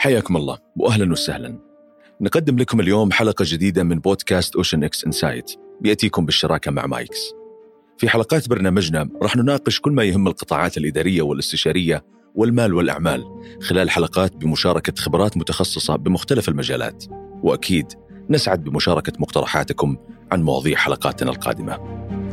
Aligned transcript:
حياكم 0.00 0.36
الله 0.36 0.58
واهلا 0.76 1.12
وسهلا. 1.12 1.58
نقدم 2.20 2.58
لكم 2.58 2.80
اليوم 2.80 3.12
حلقة 3.12 3.44
جديدة 3.48 3.82
من 3.82 3.98
بودكاست 3.98 4.56
OceanX 4.56 5.04
Insight 5.04 5.52
بياتيكم 5.80 6.26
بالشراكة 6.26 6.70
مع 6.70 6.86
مايكس. 6.86 7.32
في 7.98 8.08
حلقات 8.08 8.48
برنامجنا 8.48 9.08
راح 9.22 9.36
نناقش 9.36 9.80
كل 9.80 9.92
ما 9.92 10.02
يهم 10.02 10.28
القطاعات 10.28 10.76
الإدارية 10.76 11.22
والاستشارية 11.22 12.04
والمال 12.34 12.74
والأعمال 12.74 13.24
خلال 13.62 13.90
حلقات 13.90 14.36
بمشاركة 14.36 14.92
خبرات 15.02 15.36
متخصصة 15.36 15.96
بمختلف 15.96 16.48
المجالات. 16.48 17.04
وأكيد 17.42 17.86
نسعد 18.30 18.64
بمشاركة 18.64 19.12
مقترحاتكم 19.18 19.96
عن 20.32 20.42
مواضيع 20.42 20.76
حلقاتنا 20.76 21.30
القادمة. 21.30 21.78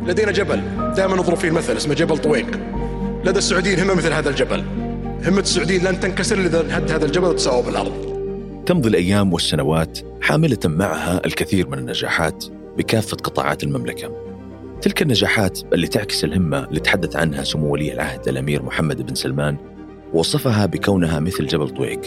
لدينا 0.07 0.31
جبل 0.31 0.61
دائما 0.95 1.15
نضرب 1.15 1.37
فيه 1.37 1.47
المثل 1.47 1.77
اسمه 1.77 1.93
جبل 1.93 2.17
طويق 2.17 2.47
لدى 3.25 3.37
السعوديين 3.37 3.79
همه 3.79 3.93
مثل 3.93 4.13
هذا 4.13 4.29
الجبل 4.29 4.84
همة 5.25 5.39
السعوديين 5.39 5.83
لن 5.83 5.99
تنكسر 5.99 6.39
إذا 6.39 6.77
هد 6.77 6.91
هذا 6.91 7.05
الجبل 7.05 7.27
وتساوى 7.27 7.63
بالأرض. 7.63 7.91
تمضي 8.65 8.89
الأيام 8.89 9.33
والسنوات 9.33 9.99
حاملة 10.21 10.57
معها 10.65 11.21
الكثير 11.25 11.69
من 11.69 11.77
النجاحات 11.77 12.45
بكافة 12.77 13.17
قطاعات 13.17 13.63
المملكة. 13.63 14.11
تلك 14.81 15.01
النجاحات 15.01 15.59
اللي 15.73 15.87
تعكس 15.87 16.23
الهمة 16.23 16.63
اللي 16.63 16.79
تحدث 16.79 17.15
عنها 17.15 17.43
سمو 17.43 17.73
ولي 17.73 17.93
العهد 17.93 18.27
الأمير 18.27 18.63
محمد 18.63 19.01
بن 19.01 19.15
سلمان 19.15 19.57
ووصفها 20.13 20.65
بكونها 20.65 21.19
مثل 21.19 21.47
جبل 21.47 21.69
طويق. 21.69 22.01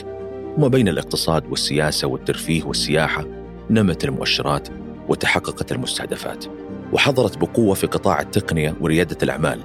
وما 0.56 0.68
بين 0.68 0.88
الاقتصاد 0.88 1.46
والسياسة 1.46 2.08
والترفيه 2.08 2.64
والسياحة 2.64 3.24
نمت 3.70 4.04
المؤشرات 4.04 4.68
وتحققت 5.08 5.72
المستهدفات. 5.72 6.44
وحضرت 6.92 7.38
بقوة 7.38 7.74
في 7.74 7.86
قطاع 7.86 8.20
التقنية 8.20 8.74
وريادة 8.80 9.18
الأعمال 9.22 9.60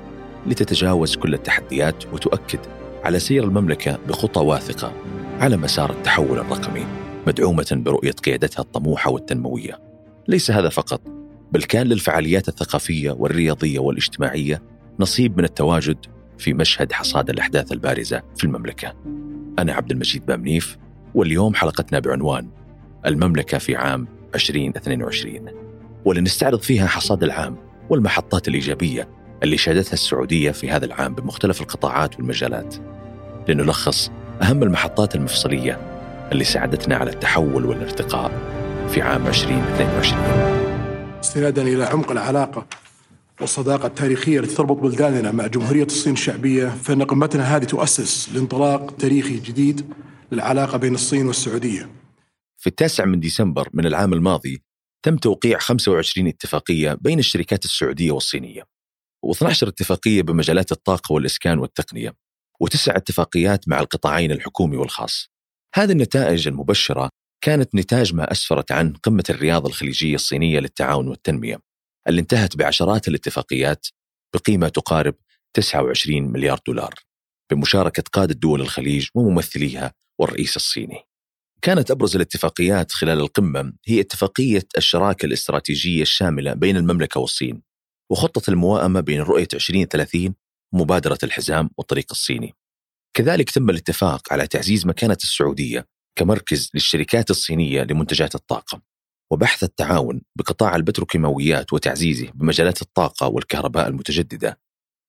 لتتجاوز 0.48 1.16
كل 1.16 1.34
التحديات 1.34 2.14
وتؤكد 2.14 2.60
على 3.04 3.20
سير 3.20 3.44
المملكة 3.44 4.00
بخطى 4.08 4.42
واثقة 4.42 4.94
على 5.40 5.58
مسار 5.58 5.92
التحول 5.92 6.40
الرقمي 6.40 6.86
مدعومة 7.28 7.68
برؤية 7.72 8.12
قيادتها 8.12 8.62
الطموحة 8.62 9.12
والتنموية. 9.12 9.80
ليس 10.28 10.52
هذا 10.52 10.70
فقط 10.70 11.02
بل 11.52 11.64
كان 11.64 11.88
للفعاليات 11.88 12.48
الثقافية 12.48 13.12
والرياضية 13.12 13.80
والاجتماعية 13.80 14.62
نصيب 15.00 15.38
من 15.38 15.44
التواجد 15.44 15.98
في 16.38 16.54
مشهد 16.54 16.92
حصاد 16.92 17.30
الأحداث 17.30 17.72
البارزة 17.72 18.22
في 18.38 18.44
المملكة. 18.44 18.94
أنا 19.60 19.74
عبد 19.74 19.92
المجيد 19.92 20.26
بامنيف 20.26 20.78
واليوم 21.16 21.54
حلقتنا 21.54 22.00
بعنوان 22.00 22.50
المملكة 23.06 23.58
في 23.58 23.76
عام 23.76 24.08
2022 24.36 25.50
ولنستعرض 26.06 26.60
فيها 26.60 26.88
حصاد 26.88 27.24
العام 27.24 27.58
والمحطات 27.90 28.48
الإيجابية 28.48 29.10
اللي 29.44 29.58
شهدتها 29.58 29.94
السعودية 29.94 30.52
في 30.52 30.70
هذا 30.70 30.86
العام 30.86 31.16
بمختلف 31.16 31.62
القطاعات 31.62 32.16
والمجالات. 32.16 32.76
لنلخص 33.48 34.12
أهم 34.42 34.64
المحطات 34.64 35.16
المفصلية 35.16 35.80
اللي 36.32 36.44
ساعدتنا 36.44 36.96
على 36.96 37.12
التحول 37.12 37.66
والارتقاء 37.66 38.32
في 38.90 39.02
عام 39.02 39.28
2022 39.28 40.22
استنادا 41.20 41.62
إلى 41.62 41.84
عمق 41.84 42.12
العلاقة 42.12 42.68
والصداقة 43.42 43.88
التاريخية 43.88 44.40
التي 44.40 44.56
تربط 44.56 44.78
بلداننا 44.78 45.32
مع 45.32 45.48
جمهورية 45.48 45.86
الصين 45.86 46.14
الشعبية 46.14 46.68
فإن 46.68 47.04
قمتنا 47.04 47.56
هذه 47.56 47.64
تؤسس 47.64 48.30
لانطلاق 48.34 48.96
تاريخي 48.96 49.40
جديد 49.40 49.94
للعلاقة 50.32 50.78
بين 50.78 50.94
الصين 50.94 51.28
والسعودية. 51.28 51.90
في 52.58 52.68
التاسع 52.68 53.06
من 53.06 53.20
ديسمبر 53.20 53.70
من 53.74 53.86
العام 53.86 54.14
الماضي 54.14 54.64
تم 55.06 55.18
توقيع 55.18 55.58
25 55.58 56.28
اتفاقية 56.28 56.98
بين 57.02 57.20
الشركات 57.20 57.66
السعودية 57.66 58.12
والصينية 58.12 58.64
و12 59.26 59.68
اتفاقية 59.68 60.22
بمجالات 60.22 60.72
الطاقة 60.72 61.14
والإسكان 61.14 61.60
والتقنية. 61.60 62.23
وتسع 62.64 62.96
اتفاقيات 62.96 63.70
مع 63.70 63.80
القطاعين 63.80 64.32
الحكومي 64.32 64.78
والخاص. 64.78 65.30
هذه 65.76 65.92
النتائج 65.92 66.48
المبشرة 66.48 67.10
كانت 67.44 67.76
نتاج 67.76 68.14
ما 68.14 68.32
أسفرت 68.32 68.72
عن 68.72 68.94
قمة 68.94 69.24
الرياض 69.30 69.66
الخليجية 69.66 70.16
الصينية 70.16 70.60
للتعاون 70.60 71.08
والتنمية 71.08 71.60
اللي 72.08 72.22
انتهت 72.22 72.58
بعشرات 72.58 73.08
الاتفاقيات 73.08 73.88
بقيمة 74.36 74.68
تقارب 74.70 75.16
29 75.54 76.22
مليار 76.22 76.60
دولار 76.68 76.94
بمشاركة 77.52 78.04
قادة 78.14 78.34
دول 78.34 78.62
الخليج 78.62 79.08
وممثليها 79.16 79.94
والرئيس 80.20 80.56
الصيني. 80.56 81.00
كانت 81.62 81.92
أبرز 81.92 82.16
الاتفاقيات 82.16 82.92
خلال 82.92 83.20
القمة 83.20 83.74
هي 83.88 84.00
اتفاقية 84.00 84.68
الشراكة 84.78 85.26
الاستراتيجية 85.26 86.02
الشاملة 86.02 86.54
بين 86.54 86.78
المملكة 86.78 87.20
والصين 87.20 87.62
وخطة 88.12 88.50
الموائمة 88.50 89.00
بين 89.00 89.22
رؤية 89.22 89.48
2030 89.54 90.36
مبادرة 90.74 91.18
الحزام 91.24 91.70
والطريق 91.78 92.06
الصيني. 92.12 92.54
كذلك 93.14 93.52
تم 93.52 93.70
الاتفاق 93.70 94.34
على 94.34 94.48
تعزيز 94.48 94.86
مكانة 94.86 95.18
السعودية 95.24 95.88
كمركز 96.16 96.70
للشركات 96.74 97.30
الصينية 97.30 97.84
لمنتجات 97.84 98.36
الطاقة 98.36 98.82
وبحث 99.32 99.64
التعاون 99.64 100.22
بقطاع 100.36 100.76
البتروكيماويات 100.76 101.74
وتعزيزه 101.74 102.32
بمجالات 102.34 102.82
الطاقة 102.82 103.28
والكهرباء 103.28 103.88
المتجددة 103.88 104.60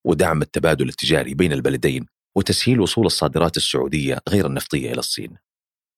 ودعم 0.06 0.42
التبادل 0.42 0.88
التجاري 0.88 1.34
بين 1.34 1.52
البلدين 1.52 2.06
وتسهيل 2.36 2.80
وصول 2.80 3.06
الصادرات 3.06 3.56
السعودية 3.56 4.18
غير 4.28 4.46
النفطية 4.46 4.92
إلى 4.92 4.98
الصين. 4.98 5.36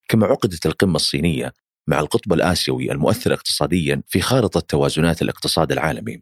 كما 0.09 0.27
عقدت 0.27 0.67
القمة 0.67 0.97
الصينية 0.97 1.53
مع 1.89 2.01
القطب 2.01 2.33
الآسيوي 2.33 2.93
المؤثر 2.93 3.33
اقتصاديا 3.33 4.03
في 4.07 4.21
خارطة 4.21 4.61
توازنات 4.61 5.23
الاقتصاد 5.23 5.73
العالمي 5.73 6.21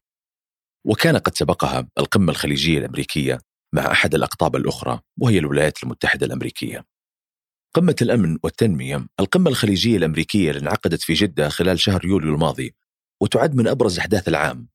وكان 0.85 1.17
قد 1.17 1.35
سبقها 1.35 1.87
القمة 1.97 2.31
الخليجية 2.31 2.79
الأمريكية 2.79 3.39
مع 3.75 3.91
أحد 3.91 4.15
الأقطاب 4.15 4.55
الأخرى 4.55 4.99
وهي 5.21 5.37
الولايات 5.37 5.83
المتحدة 5.83 6.25
الأمريكية. 6.25 6.85
قمة 7.75 7.95
الأمن 8.01 8.37
والتنمية 8.43 9.07
القمة 9.19 9.49
الخليجية 9.49 9.97
الأمريكية 9.97 10.49
اللي 10.49 10.61
انعقدت 10.61 11.01
في 11.01 11.13
جدة 11.13 11.49
خلال 11.49 11.79
شهر 11.79 12.05
يوليو 12.05 12.33
الماضي 12.33 12.75
وتعد 13.21 13.55
من 13.55 13.67
أبرز 13.67 13.99
أحداث 13.99 14.27
العام. 14.27 14.67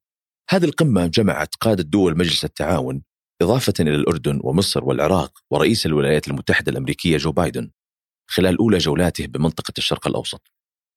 هذه 0.49 0.65
القمة 0.65 1.07
جمعت 1.07 1.55
قادة 1.55 1.83
دول 1.83 2.17
مجلس 2.17 2.45
التعاون 2.45 3.03
إضافة 3.41 3.73
إلى 3.79 3.95
الأردن 3.95 4.39
ومصر 4.43 4.83
والعراق 4.83 5.39
ورئيس 5.51 5.85
الولايات 5.85 6.27
المتحدة 6.27 6.71
الأمريكية 6.71 7.17
جو 7.17 7.31
بايدن 7.31 7.71
خلال 8.29 8.57
أولى 8.57 8.77
جولاته 8.77 9.27
بمنطقة 9.27 9.73
الشرق 9.77 10.07
الأوسط. 10.07 10.51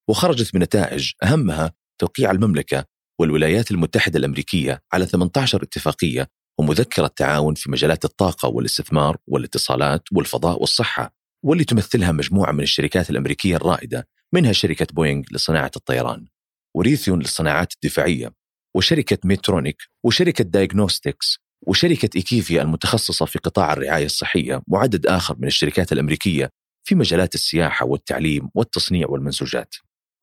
وخرجت 0.09 0.54
بنتائج 0.54 1.12
أهمها 1.22 1.72
توقيع 1.98 2.31
المملكة 2.31 2.84
والولايات 3.20 3.70
المتحدة 3.70 4.19
الأمريكية 4.19 4.82
على 4.93 5.06
18 5.06 5.62
اتفاقية 5.62 6.28
ومذكرة 6.59 7.06
تعاون 7.06 7.54
في 7.54 7.70
مجالات 7.70 8.04
الطاقة 8.04 8.48
والاستثمار 8.48 9.16
والاتصالات 9.26 10.03
والفضاء 10.12 10.60
والصحة 10.60 11.15
واللي 11.44 11.65
تمثلها 11.65 12.12
مجموعة 12.12 12.53
من 12.53 12.62
الشركات 12.62 13.10
الأمريكية 13.10 13.56
الرائدة 13.56 14.09
منها 14.32 14.53
شركة 14.53 14.87
بوينغ 14.93 15.22
لصناعة 15.32 15.70
الطيران 15.76 16.26
و 16.77 16.81
Raytheon 16.81 17.19
للصناعات 17.19 17.72
الدفاعية 17.75 18.32
وشركة 18.76 19.19
Medtronic 19.25 19.77
وشركة 20.04 20.44
Diagnostics 20.44 21.38
وشركة 21.66 22.10
IQVIA 22.16 22.62
المتخصصة 22.62 23.26
في 23.26 23.38
قطاع 23.38 23.72
الرعاية 23.72 24.06
الصحية 24.06 24.62
وعدد 24.69 25.06
آخر 25.06 25.37
من 25.38 25.47
الشركات 25.47 25.93
الأمريكية 25.93 26.50
في 26.84 26.94
مجالات 26.94 27.34
السياحة 27.34 27.87
والتعليم 27.87 28.48
والتصنيع 28.54 29.09
والمنسوجات. 29.09 29.75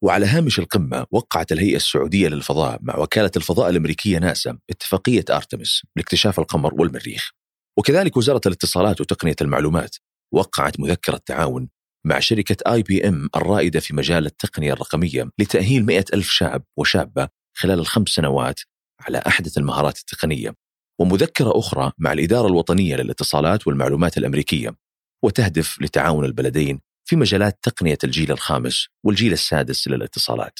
وعلى 0.04 0.26
هامش 0.26 0.60
القمة 0.60 1.06
وقعت 1.12 1.52
الهيئة 1.52 1.76
السعودية 1.76 2.28
للفضاء 2.28 2.80
مع 2.82 2.98
وكالة 2.98 3.32
الفضاء 3.38 3.70
الأمريكية 3.70 4.18
ناسا 4.18 4.58
اتفاقية 4.70 5.26
Artemis 5.30 5.82
لاكتشاف 5.96 6.40
القمر 6.40 6.74
والمريخ. 6.74 7.32
وكذلك 7.80 8.18
وزارة 8.18 8.42
الاتصالات 8.46 9.02
وتقنية 9.02 9.36
المعلومات 9.42 9.96
وقعت 10.34 10.80
مذكرة 10.80 11.22
تعاون 11.26 11.70
مع 12.06 12.20
شركة 12.20 12.74
آي 12.74 12.84
بي 12.84 13.08
إم 13.08 13.30
الرائدة 13.36 13.80
في 13.80 13.96
مجال 13.96 14.26
التقنية 14.26 14.74
الرقمية 14.74 15.30
لتأهيل 15.40 15.86
مئة 15.86 16.06
ألف 16.14 16.30
شاب 16.30 16.64
وشابة 16.78 17.28
خلال 17.58 17.80
الخمس 17.80 18.10
سنوات 18.10 18.60
على 19.02 19.18
أحدث 19.28 19.58
المهارات 19.58 19.98
التقنية. 20.00 20.56
ومذكرة 21.00 21.60
أخرى 21.60 21.92
مع 21.98 22.14
الإدارة 22.14 22.48
الوطنية 22.48 22.96
للاتصالات 22.96 23.68
والمعلومات 23.68 24.18
الأمريكية 24.18 24.76
وتهدف 25.24 25.82
لتعاون 25.82 26.26
البلدين 26.26 26.82
في 27.06 27.16
مجالات 27.16 27.59
تقنية 27.62 27.98
الجيل 28.03 28.32
الخامس 28.32 28.88
والجيل 29.03 29.34
السادس 29.34 29.88
للاتصالات. 29.88 30.59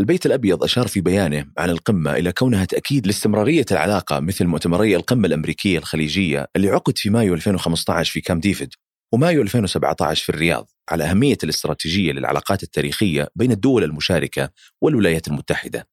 البيت 0.00 0.26
الأبيض 0.26 0.64
أشار 0.64 0.88
في 0.88 1.00
بيانه 1.00 1.46
عن 1.58 1.70
القمة 1.70 2.12
إلى 2.12 2.32
كونها 2.32 2.64
تأكيد 2.64 3.06
لاستمرارية 3.06 3.64
العلاقة 3.70 4.20
مثل 4.20 4.46
مؤتمري 4.46 4.96
القمة 4.96 5.26
الأمريكية 5.26 5.78
الخليجية 5.78 6.46
اللي 6.56 6.68
عقد 6.68 6.98
في 6.98 7.10
مايو 7.10 7.34
2015 7.34 8.12
في 8.12 8.20
كام 8.20 8.40
ديفيد. 8.40 8.74
ومايو 9.14 9.42
2017 9.42 10.24
في 10.24 10.28
الرياض 10.28 10.70
على 10.90 11.04
أهمية 11.04 11.38
الاستراتيجية 11.44 12.12
للعلاقات 12.12 12.62
التاريخية 12.62 13.28
بين 13.36 13.52
الدول 13.52 13.84
المشاركة 13.84 14.50
والولايات 14.82 15.28
المتحدة. 15.28 15.88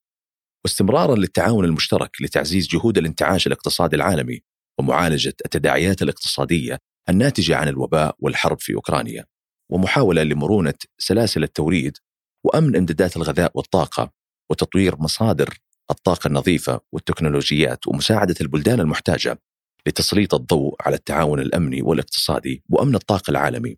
واستمرارا 0.66 1.16
للتعاون 1.16 1.66
المشترك 1.66 2.22
لتعزيز 2.22 2.68
جهود 2.68 2.98
الانتعاش 2.98 3.48
الاقتصادي 3.48 3.96
العالمي 3.96 4.42
ومعالجة 4.80 5.34
التداعيات 5.46 6.02
الاقتصادية 6.02 6.80
الناتجة 7.10 7.56
عن 7.56 7.68
الوباء 7.68 8.16
والحرب 8.20 8.60
في 8.60 8.74
أوكرانيا. 8.74 9.26
ومحاولة 9.70 10.24
لمرونة 10.24 10.74
سلاسل 10.98 11.44
التوريد 11.44 11.98
وأمن 12.44 12.76
امدادات 12.76 13.18
الغذاء 13.18 13.52
والطاقة 13.56 14.12
وتطوير 14.50 14.96
مصادر 15.02 15.58
الطاقة 15.92 16.28
النظيفة 16.28 16.82
والتكنولوجيات 16.92 17.88
ومساعدة 17.88 18.36
البلدان 18.42 18.80
المحتاجة 18.80 19.40
لتسليط 19.88 20.34
الضوء 20.34 20.76
على 20.82 20.96
التعاون 20.96 21.40
الأمني 21.40 21.82
والاقتصادي 21.82 22.64
وأمن 22.70 22.96
الطاقة 22.96 23.32
العالمي. 23.32 23.78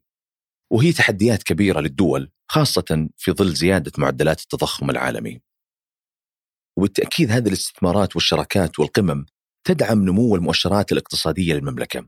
وهي 0.72 0.92
تحديات 0.92 1.44
كبيرة 1.44 1.80
للدول 1.80 2.32
خاصة 2.48 3.10
في 3.18 3.32
ظل 3.32 3.54
زيادة 3.54 3.92
معدلات 3.98 4.42
التضخم 4.42 4.90
العالمي 4.90 5.42
وبالتأكيد 6.78 7.32
هذه 7.32 7.48
الاستثمارات 7.48 8.16
والشراكات 8.16 8.80
والقمم 8.80 9.26
تدعم 9.64 10.04
نمو 10.04 10.36
المؤشرات 10.36 10.92
الاقتصادية 10.92 11.54
للمملكة 11.54 12.08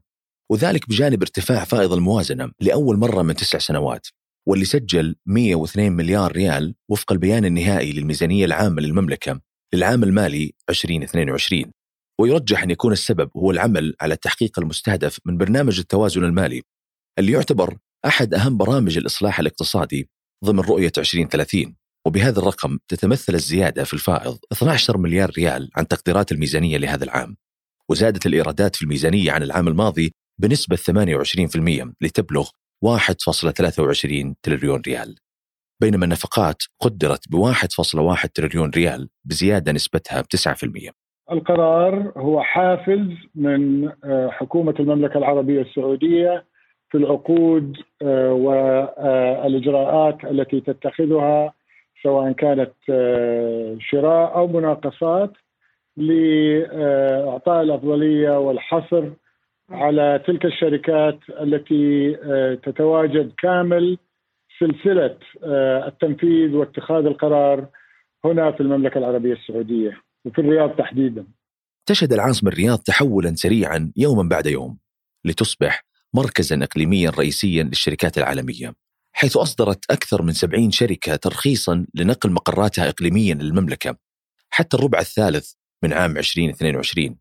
وذلك 0.51 0.89
بجانب 0.89 1.21
ارتفاع 1.21 1.63
فائض 1.63 1.93
الموازنة 1.93 2.51
لأول 2.59 2.97
مرة 2.97 3.21
من 3.21 3.35
تسع 3.35 3.59
سنوات 3.59 4.07
واللي 4.47 4.65
سجل 4.65 5.15
102 5.25 5.91
مليار 5.91 6.31
ريال 6.31 6.75
وفق 6.89 7.11
البيان 7.11 7.45
النهائي 7.45 7.91
للميزانية 7.91 8.45
العامة 8.45 8.81
للمملكة 8.81 9.41
للعام 9.73 10.03
المالي 10.03 10.53
2022 10.69 11.71
ويرجح 12.19 12.63
أن 12.63 12.69
يكون 12.69 12.91
السبب 12.91 13.29
هو 13.37 13.51
العمل 13.51 13.95
على 14.01 14.13
التحقيق 14.13 14.59
المستهدف 14.59 15.19
من 15.25 15.37
برنامج 15.37 15.79
التوازن 15.79 16.23
المالي 16.23 16.61
اللي 17.19 17.31
يعتبر 17.31 17.77
أحد 18.05 18.33
أهم 18.33 18.57
برامج 18.57 18.97
الإصلاح 18.97 19.39
الاقتصادي 19.39 20.09
ضمن 20.45 20.59
رؤية 20.59 20.91
2030 20.97 21.75
وبهذا 22.07 22.39
الرقم 22.39 22.77
تتمثل 22.87 23.35
الزيادة 23.35 23.83
في 23.83 23.93
الفائض 23.93 24.37
12 24.51 24.97
مليار 24.97 25.31
ريال 25.37 25.69
عن 25.75 25.87
تقديرات 25.87 26.31
الميزانية 26.31 26.77
لهذا 26.77 27.03
العام. 27.03 27.37
وزادت 27.89 28.25
الإيرادات 28.25 28.75
في 28.75 28.81
الميزانية 28.81 29.31
عن 29.31 29.43
العام 29.43 29.67
الماضي 29.67 30.13
بنسبة 30.41 30.75
28% 30.75 31.93
لتبلغ 32.01 32.49
1.23 32.85 34.33
تريليون 34.43 34.81
ريال 34.87 35.15
بينما 35.81 36.05
النفقات 36.05 36.57
قدرت 36.79 37.19
ب 37.31 37.35
1.1 38.15 38.27
تريليون 38.35 38.69
ريال 38.75 39.09
بزيادة 39.25 39.71
نسبتها 39.71 40.21
ب 40.21 40.25
9% 40.25 40.91
القرار 41.31 42.11
هو 42.17 42.41
حافز 42.41 43.07
من 43.35 43.91
آه، 44.03 44.29
حكومة 44.29 44.75
المملكة 44.79 45.17
العربية 45.17 45.61
السعودية 45.61 46.45
في 46.89 46.97
العقود 46.97 47.77
آه، 48.01 48.33
والإجراءات 48.33 50.25
التي 50.25 50.61
تتخذها 50.61 51.53
سواء 52.03 52.31
كانت 52.31 52.73
آه، 52.89 53.77
شراء 53.79 54.35
أو 54.35 54.47
مناقصات 54.47 55.31
لإعطاء 55.97 57.61
الأفضلية 57.63 58.39
والحصر 58.39 59.09
على 59.71 60.23
تلك 60.27 60.45
الشركات 60.45 61.19
التي 61.41 62.15
تتواجد 62.63 63.31
كامل 63.37 63.97
سلسلة 64.59 65.17
آه، 65.43 65.87
التنفيذ 65.87 66.55
واتخاذ 66.55 67.05
القرار 67.05 67.67
هنا 68.25 68.51
في 68.51 68.61
المملكة 68.61 68.97
العربية 68.97 69.33
السعودية 69.33 70.01
وفي 70.25 70.41
الرياض 70.41 70.75
تحديدا. 70.75 71.25
تشهد 71.85 72.13
العاصمه 72.13 72.51
الرياض 72.51 72.79
تحولا 72.79 73.33
سريعا 73.35 73.91
يوما 73.97 74.29
بعد 74.29 74.45
يوم 74.45 74.77
لتصبح 75.25 75.83
مركزا 76.13 76.63
اقليميا 76.63 77.09
رئيسيا 77.09 77.63
للشركات 77.63 78.17
العالمية 78.17 78.73
حيث 79.13 79.37
أصدرت 79.37 79.91
أكثر 79.91 80.21
من 80.21 80.33
70 80.33 80.71
شركة 80.71 81.15
ترخيصا 81.15 81.85
لنقل 81.95 82.31
مقراتها 82.31 82.89
اقليميا 82.89 83.35
للمملكة 83.35 83.97
حتى 84.49 84.77
الربع 84.77 84.99
الثالث 84.99 85.53
من 85.83 85.93
عام 85.93 86.17
2022 86.17 87.20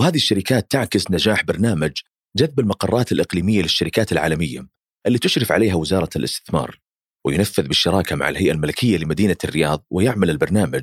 وهذه 0.00 0.16
الشركات 0.16 0.70
تعكس 0.70 1.10
نجاح 1.10 1.44
برنامج 1.44 1.92
جذب 2.36 2.60
المقرات 2.60 3.12
الإقليمية 3.12 3.62
للشركات 3.62 4.12
العالمية 4.12 4.68
اللي 5.06 5.18
تشرف 5.18 5.52
عليها 5.52 5.74
وزارة 5.74 6.08
الاستثمار 6.16 6.80
وينفذ 7.26 7.62
بالشراكة 7.62 8.16
مع 8.16 8.28
الهيئة 8.28 8.52
الملكية 8.52 8.98
لمدينة 8.98 9.36
الرياض 9.44 9.86
ويعمل 9.90 10.30
البرنامج 10.30 10.82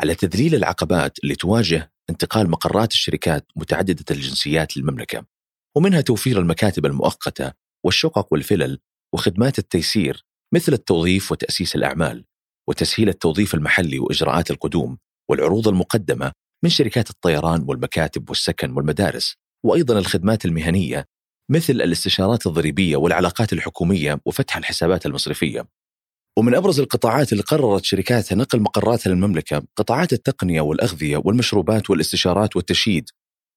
على 0.00 0.14
تذليل 0.14 0.54
العقبات 0.54 1.18
اللي 1.18 1.34
تواجه 1.34 1.92
انتقال 2.10 2.50
مقرات 2.50 2.92
الشركات 2.92 3.46
متعددة 3.56 4.04
الجنسيات 4.10 4.76
للمملكة 4.76 5.26
ومنها 5.76 6.00
توفير 6.00 6.40
المكاتب 6.40 6.86
المؤقتة 6.86 7.52
والشقق 7.84 8.32
والفلل 8.32 8.78
وخدمات 9.14 9.58
التيسير 9.58 10.24
مثل 10.54 10.72
التوظيف 10.72 11.32
وتأسيس 11.32 11.76
الأعمال 11.76 12.24
وتسهيل 12.68 13.08
التوظيف 13.08 13.54
المحلي 13.54 13.98
وإجراءات 13.98 14.50
القدوم 14.50 14.98
والعروض 15.30 15.68
المقدمة 15.68 16.32
من 16.64 16.70
شركات 16.70 17.10
الطيران 17.10 17.64
والمكاتب 17.68 18.28
والسكن 18.28 18.70
والمدارس 18.70 19.36
وأيضا 19.64 19.98
الخدمات 19.98 20.44
المهنية 20.44 21.04
مثل 21.50 21.72
الاستشارات 21.72 22.46
الضريبية 22.46 22.96
والعلاقات 22.96 23.52
الحكومية 23.52 24.20
وفتح 24.26 24.56
الحسابات 24.56 25.06
المصرفية. 25.06 25.68
ومن 26.38 26.54
أبرز 26.54 26.80
القطاعات 26.80 27.32
اللي 27.32 27.42
قررت 27.42 27.84
شركاتها 27.84 28.36
نقل 28.36 28.60
مقراتها 28.60 29.10
للمملكة 29.10 29.62
قطاعات 29.76 30.12
التقنية 30.12 30.60
والأغذية 30.60 31.22
والمشروبات 31.24 31.90
والاستشارات 31.90 32.56
والتشييد. 32.56 33.10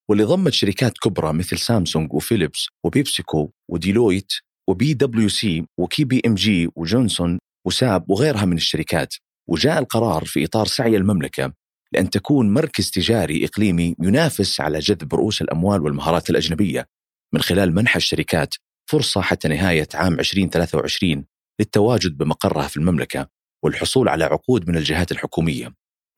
واللي 0.09 0.23
ضمت 0.23 0.53
شركات 0.53 0.93
كبرى 0.97 1.33
مثل 1.33 1.57
Samsung 1.57 2.13
و 2.13 2.20
Philips 2.20 2.67
و 2.85 2.93
PepsiCo 2.94 3.51
و 3.71 3.78
Deloitte 3.78 4.31
و 4.69 4.93
PwC 4.93 5.29
و 5.29 5.65
KPMG 5.79 6.69
و 6.75 6.83
Johnson 6.83 7.39
وساب 7.67 8.09
وغيرها 8.09 8.45
من 8.45 8.57
الشركات. 8.57 9.15
وجاء 9.49 9.79
القرار 9.79 10.25
في 10.25 10.45
إطار 10.45 10.65
سعي 10.65 10.97
المملكة 10.97 11.53
لأن 11.93 12.09
تكون 12.09 12.53
مركز 12.53 12.91
تجاري 12.91 13.45
إقليمي 13.45 13.95
ينافس 14.01 14.61
على 14.61 14.79
جذب 14.79 15.13
رؤوس 15.13 15.41
الأموال 15.41 15.81
والمهارات 15.81 16.29
الأجنبية. 16.29 16.87
من 17.33 17.41
خلال 17.41 17.75
منح 17.75 17.95
الشركات 17.95 18.55
فرصة 18.89 19.21
حتى 19.21 19.47
نهاية 19.47 19.87
عام 19.93 20.19
2023 20.19 21.25
للتواجد 21.59 22.17
بمقرها 22.17 22.67
في 22.67 22.77
المملكة 22.77 23.27
والحصول 23.63 24.09
على 24.09 24.23
عقود 24.23 24.69
من 24.69 24.77
الجهات 24.77 25.11
الحكومية. 25.11 25.73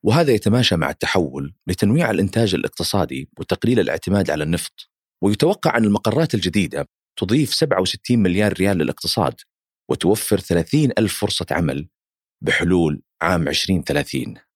وهذا 0.06 0.32
يتماشى 0.32 0.76
مع 0.76 0.90
التحول 0.90 1.54
لتنويع 1.68 2.12
الإنتاج 2.12 2.56
الاقتصادي 2.56 3.30
وتقليل 3.40 3.80
الاعتماد 3.80 4.30
على 4.30 4.44
النفط. 4.44 4.90
ويتوقع 5.24 5.78
أن 5.78 5.84
المقرات 5.84 6.34
الجديدة 6.34 6.88
تضيف 7.20 7.54
67 7.54 8.20
مليار 8.20 8.54
ريال 8.54 8.78
للاقتصاد 8.78 9.36
وتوفر 9.90 10.40
30 10.40 10.92
ألف 10.98 11.20
فرصة 11.20 11.46
عمل 11.52 11.90
بحلول 12.44 13.02
عام 13.22 13.48
2030 13.48 14.51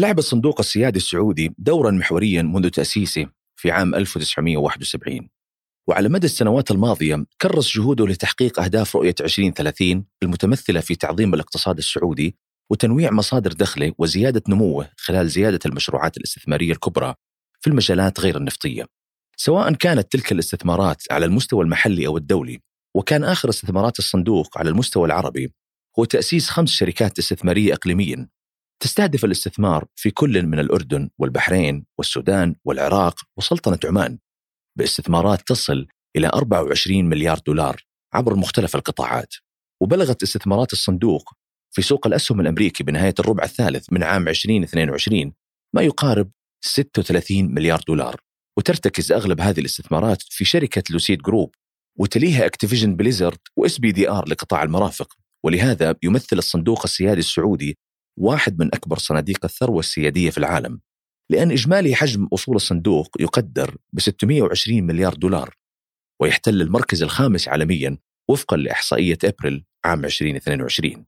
لعب 0.00 0.18
الصندوق 0.18 0.60
السيادي 0.60 0.96
السعودي 0.96 1.54
دورا 1.58 1.90
محوريا 1.90 2.42
منذ 2.42 2.70
تأسيسه 2.70 3.26
في 3.56 3.70
عام 3.70 3.94
1971 3.94 5.28
وعلى 5.88 6.08
مدى 6.08 6.26
السنوات 6.26 6.70
الماضية 6.70 7.24
كرس 7.40 7.76
جهوده 7.76 8.06
لتحقيق 8.06 8.60
أهداف 8.60 8.96
رؤية 8.96 9.14
2030 9.20 10.04
المتمثلة 10.22 10.80
في 10.80 10.94
تعظيم 10.94 11.34
الاقتصاد 11.34 11.78
السعودي 11.78 12.36
وتنويع 12.70 13.10
مصادر 13.10 13.52
دخله 13.52 13.92
وزيادة 13.98 14.42
نموه 14.48 14.88
خلال 14.96 15.28
زيادة 15.28 15.58
المشروعات 15.66 16.16
الاستثمارية 16.16 16.72
الكبرى 16.72 17.14
في 17.60 17.70
المجالات 17.70 18.20
غير 18.20 18.36
النفطية. 18.36 18.86
سواء 19.36 19.72
كانت 19.72 20.12
تلك 20.12 20.32
الاستثمارات 20.32 21.02
على 21.10 21.26
المستوى 21.26 21.64
المحلي 21.64 22.06
أو 22.06 22.16
الدولي 22.16 22.60
وكان 22.94 23.24
آخر 23.24 23.48
استثمارات 23.48 23.98
الصندوق 23.98 24.58
على 24.58 24.70
المستوى 24.70 25.06
العربي 25.06 25.52
هو 25.98 26.04
تأسيس 26.04 26.50
خمس 26.50 26.70
شركات 26.70 27.18
استثمارية 27.18 27.74
إقليميا. 27.74 28.28
تستهدف 28.82 29.24
الاستثمار 29.24 29.86
في 29.94 30.10
كل 30.10 30.46
من 30.46 30.58
الأردن 30.58 31.10
والبحرين 31.18 31.86
والسودان 31.98 32.54
والعراق 32.64 33.20
وسلطنة 33.36 33.78
عمان 33.84 34.18
باستثمارات 34.78 35.42
تصل 35.46 35.86
إلى 36.16 36.30
24 36.34 37.04
مليار 37.04 37.38
دولار 37.46 37.84
عبر 38.14 38.34
مختلف 38.34 38.76
القطاعات 38.76 39.34
وبلغت 39.82 40.22
استثمارات 40.22 40.72
الصندوق 40.72 41.32
في 41.74 41.82
سوق 41.82 42.06
الأسهم 42.06 42.40
الأمريكي 42.40 42.84
بنهاية 42.84 43.14
الربع 43.18 43.44
الثالث 43.44 43.92
من 43.92 44.02
عام 44.02 44.28
2022 44.28 45.32
ما 45.74 45.82
يقارب 45.82 46.30
36 46.64 47.54
مليار 47.54 47.80
دولار 47.88 48.20
وترتكز 48.58 49.12
أغلب 49.12 49.40
هذه 49.40 49.60
الاستثمارات 49.60 50.22
في 50.22 50.44
شركة 50.44 50.82
Lucid 50.90 51.22
Group 51.22 51.54
وتليها 51.98 52.46
Activision 52.46 52.96
Blizzard 52.96 53.38
و 53.56 53.78
SPDR 53.78 54.28
لقطاع 54.28 54.62
المرافق 54.62 55.14
ولهذا 55.44 55.94
يمثل 56.02 56.38
الصندوق 56.38 56.80
السيادي 56.84 57.20
السعودي 57.20 57.78
واحد 58.16 58.58
من 58.58 58.66
أكبر 58.74 58.98
صناديق 58.98 59.44
الثروة 59.44 59.80
السيادية 59.80 60.30
في 60.30 60.38
العالم 60.38 60.80
لأن 61.30 61.50
إجمالي 61.50 61.94
حجم 61.94 62.28
أصول 62.32 62.56
الصندوق 62.56 63.16
يقدر 63.20 63.76
ب 63.92 64.00
620 64.00 64.82
مليار 64.82 65.14
دولار 65.14 65.54
ويحتل 66.20 66.62
المركز 66.62 67.02
الخامس 67.02 67.48
عالميا 67.48 67.98
وفقا 68.28 68.56
لإحصائية 68.56 69.18
أبريل 69.24 69.64
عام 69.84 70.04
2022 70.04 71.06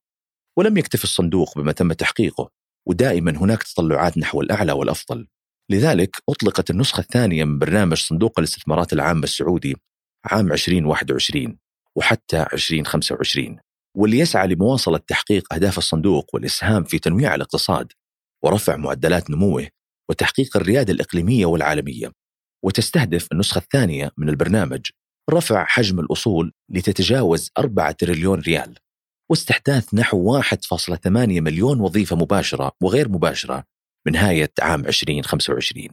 ولم 0.58 0.76
يكتف 0.76 1.04
الصندوق 1.04 1.58
بما 1.58 1.72
تم 1.72 1.92
تحقيقه 1.92 2.50
ودائما 2.86 3.30
هناك 3.30 3.62
تطلعات 3.62 4.18
نحو 4.18 4.40
الأعلى 4.40 4.72
والأفضل. 4.72 5.28
لذلك 5.70 6.16
أطلقت 6.28 6.70
النسخة 6.70 7.00
الثانية 7.00 7.44
من 7.44 7.58
برنامج 7.58 7.96
صندوق 7.96 8.38
الاستثمارات 8.38 8.92
العامة 8.92 9.24
السعودي 9.24 9.76
عام 10.24 10.52
2021 10.52 11.58
وحتى 11.96 12.46
2025 12.52 13.58
واللي 13.96 14.18
يسعى 14.18 14.48
لمواصلة 14.48 14.98
تحقيق 14.98 15.54
أهداف 15.54 15.78
الصندوق 15.78 16.34
والإسهام 16.34 16.84
في 16.84 16.98
تنويع 16.98 17.34
الاقتصاد 17.34 17.92
ورفع 18.44 18.76
معدلات 18.76 19.30
نموه 19.30 19.68
وتحقيق 20.10 20.56
الريادة 20.56 20.92
الإقليمية 20.92 21.46
والعالمية. 21.46 22.12
وتستهدف 22.64 23.28
النسخة 23.32 23.58
الثانية 23.58 24.10
من 24.16 24.28
البرنامج 24.28 24.80
رفع 25.30 25.64
حجم 25.64 26.00
الأصول 26.00 26.52
لتتجاوز 26.68 27.50
4 27.58 27.92
تريليون 27.92 28.40
ريال. 28.40 28.74
واستحداث 29.30 29.94
نحو 29.94 30.40
1.8 30.42 31.06
مليون 31.40 31.80
وظيفة 31.80 32.16
مباشرة 32.16 32.72
وغير 32.82 33.08
مباشرة 33.08 33.64
من 34.06 34.12
نهاية 34.12 34.52
عام 34.60 34.86
2025 34.86 35.88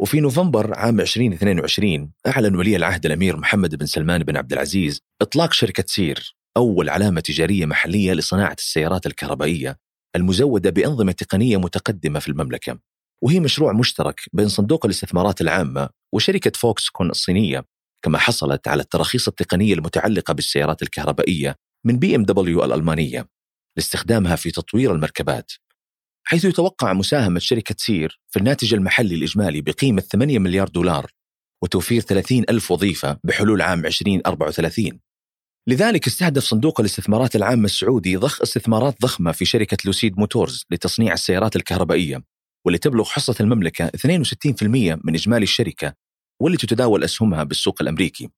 وفي 0.00 0.20
نوفمبر 0.20 0.74
عام 0.74 1.00
2022 1.00 2.12
أعلن 2.26 2.56
ولي 2.56 2.76
العهد 2.76 3.06
الأمير 3.06 3.36
محمد 3.36 3.74
بن 3.74 3.86
سلمان 3.86 4.22
بن 4.22 4.36
عبد 4.36 4.52
العزيز 4.52 5.00
إطلاق 5.22 5.52
شركة 5.52 5.84
سير 5.86 6.36
أول 6.56 6.88
علامة 6.88 7.20
تجارية 7.20 7.66
محلية 7.66 8.12
لصناعة 8.12 8.56
السيارات 8.58 9.06
الكهربائية 9.06 9.78
المزودة 10.16 10.70
بأنظمة 10.70 11.12
تقنية 11.12 11.56
متقدمة 11.56 12.18
في 12.18 12.28
المملكة. 12.28 12.78
وهي 13.22 13.40
مشروع 13.40 13.72
مشترك 13.72 14.20
بين 14.32 14.48
صندوق 14.48 14.84
الاستثمارات 14.84 15.40
العامة 15.40 15.88
وشركة 16.14 16.52
Foxconn 16.54 17.10
الصينية 17.10 17.64
كما 18.02 18.18
حصلت 18.18 18.68
على 18.68 18.82
التراخيص 18.82 19.28
التقنية 19.28 19.74
المتعلقة 19.74 20.34
بالسيارات 20.34 20.82
الكهربائية 20.82 21.56
من 21.84 21.98
BMW 21.98 22.64
الألمانية 22.64 23.28
لاستخدامها 23.76 24.36
في 24.36 24.50
تطوير 24.50 24.92
المركبات. 24.92 25.52
حيث 26.30 26.44
يتوقع 26.44 26.92
مساهمة 26.92 27.38
شركة 27.38 27.74
سير 27.78 28.20
في 28.30 28.38
الناتج 28.38 28.74
المحلي 28.74 29.14
الإجمالي 29.14 29.60
بقيمة 29.60 30.00
8 30.00 30.38
مليار 30.38 30.68
دولار 30.68 31.10
وتوفير 31.62 32.00
30 32.00 32.44
ألف 32.50 32.70
وظيفة 32.70 33.18
بحلول 33.24 33.62
عام 33.62 33.86
2034 33.86 35.00
لذلك 35.68 36.06
استهدف 36.06 36.42
صندوق 36.42 36.80
الاستثمارات 36.80 37.36
العامة 37.36 37.64
السعودي 37.64 38.16
ضخ 38.16 38.42
استثمارات 38.42 39.00
ضخمة 39.02 39.32
في 39.32 39.44
شركة 39.44 39.76
Lucid 39.84 40.18
Motors 40.18 40.64
لتصنيع 40.70 41.12
السيارات 41.12 41.56
الكهربائية 41.56 42.22
واللي 42.64 42.78
تبلغ 42.78 43.04
حصة 43.04 43.34
المملكة 43.40 43.86
62% 43.86 44.62
من 45.04 45.14
إجمالي 45.14 45.42
الشركة 45.42 45.94
واللي 46.40 46.58
تتداول 46.58 47.04
أسهمها 47.04 47.44
بالسوق 47.44 47.82
الأمريكي 47.82 48.28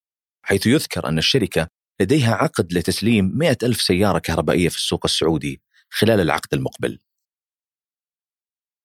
حيث 0.43 0.67
يذكر 0.67 1.09
أن 1.09 1.19
الشركة 1.19 1.69
لديها 2.01 2.35
عقد 2.35 2.73
لتسليم 2.73 3.39
100 3.39 3.57
ألف 3.63 3.81
سيارة 3.81 4.19
كهربائية 4.19 4.69
في 4.69 4.77
السوق 4.77 5.01
السعودي 5.05 5.61
خلال 5.91 6.21
العقد 6.21 6.55
المقبل. 6.55 6.99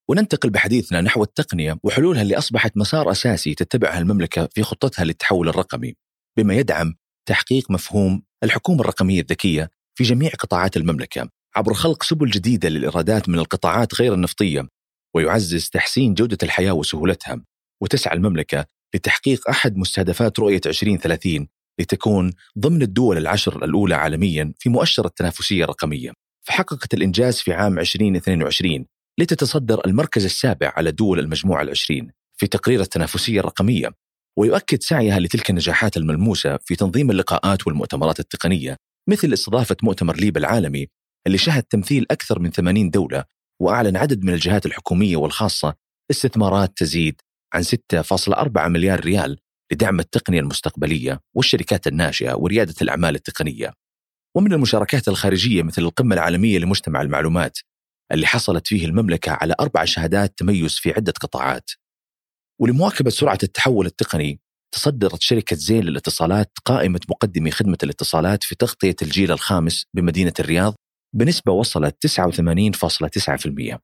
وننتقل 0.08 0.50
بحديثنا 0.50 1.00
نحو 1.00 1.22
التقنية 1.22 1.78
وحلولها 1.82 2.22
اللي 2.22 2.38
أصبحت 2.38 2.76
مسار 2.76 3.10
أساسي 3.10 3.54
تتبعها 3.54 3.98
المملكة 3.98 4.48
في 4.54 4.62
خطتها 4.62 5.04
للتحول 5.04 5.48
الرقمي 5.48 5.94
بما 6.36 6.54
يدعم 6.54 6.94
تحقيق 7.28 7.70
مفهوم 7.70 8.22
الحكومة 8.44 8.80
الرقمية 8.80 9.20
الذكية 9.20 9.70
في 9.94 10.04
جميع 10.04 10.30
قطاعات 10.30 10.76
المملكة 10.76 11.28
عبر 11.56 11.74
خلق 11.74 12.02
سبل 12.02 12.30
جديدة 12.30 12.68
للإيرادات 12.68 13.28
من 13.28 13.38
القطاعات 13.38 13.94
غير 13.94 14.14
النفطية 14.14 14.68
ويعزز 15.14 15.68
تحسين 15.68 16.14
جودة 16.14 16.38
الحياة 16.42 16.72
وسهولتها 16.72 17.44
وتسعى 17.82 18.16
المملكة 18.16 18.64
لتحقيق 18.94 19.48
أحد 19.48 19.76
مستهدفات 19.76 20.40
رؤية 20.40 20.60
2030 20.66 21.48
لتكون 21.80 22.32
ضمن 22.58 22.82
الدول 22.82 23.18
العشر 23.18 23.64
الأولى 23.64 23.94
عالميا 23.94 24.52
في 24.58 24.68
مؤشر 24.68 25.06
التنافسية 25.06 25.64
الرقمية 25.64 26.12
فحققت 26.46 26.94
الإنجاز 26.94 27.40
في 27.40 27.52
عام 27.52 27.78
2022 27.78 28.86
لتتصدر 29.18 29.80
المركز 29.86 30.24
السابع 30.24 30.72
على 30.76 30.92
دول 30.92 31.18
المجموعة 31.18 31.62
العشرين 31.62 32.10
في 32.36 32.46
تقرير 32.46 32.80
التنافسية 32.80 33.40
الرقمية 33.40 33.90
ويؤكد 34.38 34.82
سعيها 34.82 35.20
لتلك 35.20 35.50
النجاحات 35.50 35.96
الملموسة 35.96 36.56
في 36.56 36.76
تنظيم 36.76 37.10
اللقاءات 37.10 37.66
والمؤتمرات 37.66 38.20
التقنية 38.20 38.76
مثل 39.08 39.32
استضافة 39.32 39.76
مؤتمر 39.82 40.16
ليب 40.16 40.36
العالمي 40.36 40.86
اللي 41.26 41.38
شهد 41.38 41.62
تمثيل 41.62 42.06
أكثر 42.10 42.38
من 42.38 42.50
80 42.50 42.90
دولة 42.90 43.24
وأعلن 43.62 43.96
عدد 43.96 44.24
من 44.24 44.34
الجهات 44.34 44.66
الحكومية 44.66 45.16
والخاصة 45.16 45.74
استثمارات 46.10 46.72
تزيد 46.76 47.20
عن 47.54 47.62
6.4 47.62 48.66
مليار 48.66 49.00
ريال 49.00 49.38
لدعم 49.72 50.00
التقنية 50.00 50.40
المستقبلية 50.40 51.20
والشركات 51.34 51.86
الناشئة 51.86 52.34
وريادة 52.34 52.74
الأعمال 52.82 53.14
التقنية. 53.14 53.72
ومن 54.36 54.52
المشاركات 54.52 55.08
الخارجية 55.08 55.62
مثل 55.62 55.82
القمة 55.82 56.14
العالمية 56.14 56.58
لمجتمع 56.58 57.02
المعلومات 57.02 57.58
اللي 58.12 58.26
حصلت 58.26 58.66
فيه 58.66 58.86
المملكة 58.86 59.32
على 59.32 59.54
أربع 59.60 59.84
شهادات 59.84 60.38
تميز 60.38 60.74
في 60.74 60.92
عدة 60.92 61.12
قطاعات. 61.20 61.70
ولمواكبة 62.60 63.10
سرعة 63.10 63.38
التحول 63.42 63.86
التقني 63.86 64.40
تصدرت 64.74 65.22
شركة 65.22 65.56
زين 65.56 65.84
للاتصالات 65.84 66.52
قائمة 66.64 67.00
مقدمي 67.08 67.50
خدمة 67.50 67.78
الاتصالات 67.82 68.44
في 68.44 68.54
تغطية 68.54 68.96
الجيل 69.02 69.32
الخامس 69.32 69.84
بمدينة 69.94 70.32
الرياض 70.40 70.74
بنسبة 71.14 71.52
وصلت 71.52 72.06
89.9% 72.06 73.78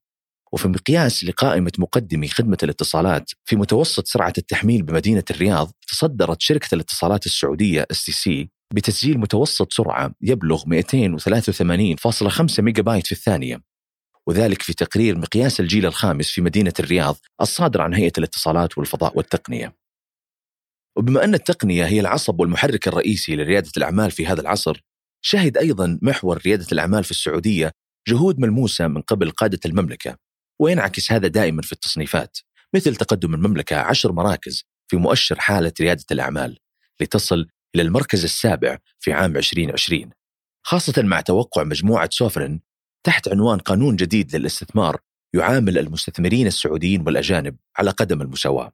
وفي 0.53 0.69
مقياس 0.69 1.25
لقائمة 1.25 1.73
مقدمي 1.79 2.29
خدمة 2.29 2.59
الاتصالات 2.63 3.31
في 3.45 3.57
متوسط 3.57 4.07
سرعة 4.07 4.33
التحميل 4.39 4.83
بمدينة 4.83 5.25
الرياض 5.31 5.73
تصدرت 5.89 6.41
شركة 6.41 6.75
الاتصالات 6.75 7.27
السعودية 7.27 7.87
اس 7.91 7.97
سي 7.97 8.51
بتسجيل 8.75 9.19
متوسط 9.19 9.73
سرعة 9.73 10.15
يبلغ 10.23 10.65
283.5 10.65 12.61
ميجا 12.61 12.83
بايت 12.83 13.07
في 13.07 13.13
الثانية. 13.13 13.72
وذلك 14.29 14.63
في 14.63 14.75
تقرير 14.75 15.19
مقياس 15.19 15.61
الجيل 15.61 15.87
الخامس 15.87 16.31
في 16.31 16.41
مدينة 16.41 16.73
الرياض 16.81 17.17
الصادر 17.41 17.83
عن 17.83 17.95
هيئة 17.95 18.13
الاتصالات 18.19 18.79
والفضاء 18.79 19.17
والتقنية. 19.17 19.77
وبما 20.97 21.25
أن 21.25 21.35
التقنية 21.35 21.87
هي 21.87 22.01
العصب 22.01 22.41
والمحرك 22.41 22.89
الرئيسي 22.89 23.37
لريادة 23.37 23.71
الأعمال 23.77 24.11
في 24.11 24.27
هذا 24.27 24.41
العصر 24.41 24.83
شهد 25.25 25.57
أيضا 25.57 25.99
محور 26.03 26.39
ريادة 26.47 26.67
الأعمال 26.73 27.05
في 27.05 27.11
السعودية 27.11 27.73
جهود 28.09 28.39
ملموسة 28.39 28.87
من 28.87 29.01
قبل 29.01 29.31
قادة 29.31 29.61
المملكة 29.67 30.17
وينعكس 30.61 31.13
هذا 31.13 31.29
دائما 31.29 31.63
في 31.63 31.73
التصنيفات 31.73 32.39
مثل 32.75 32.97
تقدم 32.97 33.35
المملكة 33.35 33.77
عشر 33.77 34.13
مراكز 34.13 34.65
في 34.89 34.97
مؤشر 34.97 35.41
حالة 35.41 35.73
ريادة 35.81 36.05
الأعمال 36.13 36.59
لتصل 37.01 37.49
إلى 37.75 37.83
المركز 37.83 38.25
السابع 38.25 38.79
في 39.01 39.13
عام 39.13 39.37
2020 39.37 40.11
خاصة 40.63 41.03
مع 41.03 41.21
توقع 41.21 41.63
مجموعة 41.63 42.09
سوفرن 42.13 42.61
تحت 43.05 43.29
عنوان 43.29 43.59
قانون 43.59 43.97
جديد 43.97 44.37
للاستثمار 44.37 45.01
يعامل 45.35 45.79
المستثمرين 45.79 46.47
السعوديين 46.47 47.01
والأجانب 47.01 47.57
على 47.77 47.91
قدم 47.91 48.23
المساواة. 48.23 48.73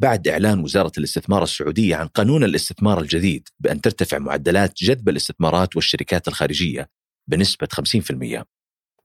بعد 0.00 0.28
إعلان 0.28 0.60
وزارة 0.60 0.92
الاستثمار 0.98 1.42
السعودية 1.42 1.96
عن 1.96 2.06
قانون 2.06 2.44
الاستثمار 2.44 3.00
الجديد 3.00 3.48
بأن 3.60 3.80
ترتفع 3.80 4.18
معدلات 4.18 4.82
جذب 4.82 5.08
الاستثمارات 5.08 5.76
والشركات 5.76 6.28
الخارجية 6.28 6.90
بنسبة 7.30 7.68
50% 7.74 8.44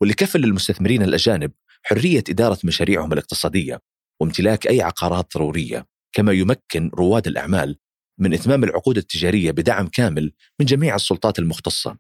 واللي 0.02 0.14
كفل 0.14 0.40
للمستثمرين 0.40 1.04
الأجانب 1.04 1.52
حرية 1.84 2.24
إدارة 2.30 2.58
مشاريعهم 2.64 3.14
الاقتصادية 3.14 3.82
وامتلاك 4.22 4.68
أي 4.68 4.82
عقارات 4.82 5.34
ضرورية 5.36 5.88
كما 6.14 6.32
يمكن 6.32 6.92
رواد 6.94 7.28
الأعمال 7.28 7.80
من 8.20 8.34
إتمام 8.34 8.64
العقود 8.64 8.98
التجارية 8.98 9.52
بدعم 9.52 9.88
كامل 9.88 10.34
من 10.60 10.66
جميع 10.66 10.96
السلطات 10.96 11.40
المختصة. 11.40 11.98